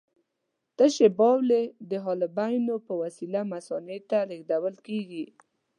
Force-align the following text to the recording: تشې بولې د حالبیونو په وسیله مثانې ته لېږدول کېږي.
تشې 0.77 1.07
بولې 1.17 1.63
د 1.89 1.91
حالبیونو 2.05 2.75
په 2.85 2.93
وسیله 3.01 3.41
مثانې 3.53 3.97
ته 4.09 4.17
لېږدول 4.29 4.75
کېږي. 4.87 5.25